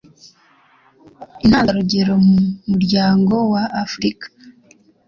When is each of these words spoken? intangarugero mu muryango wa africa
intangarugero 1.43 2.13
mu 2.25 2.37
muryango 2.69 3.35
wa 3.53 3.63
africa 3.83 4.25